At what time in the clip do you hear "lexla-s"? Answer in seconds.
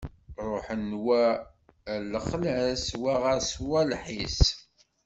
2.13-2.85